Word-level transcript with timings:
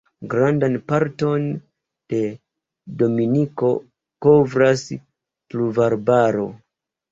Grandan 0.29 0.77
parton 0.91 1.45
de 2.13 2.21
Dominiko 3.03 3.71
kovras 4.27 4.87
pluvarbaro. 5.05 6.51